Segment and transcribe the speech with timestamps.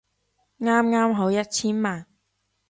[0.61, 2.07] 啱啱好一千萬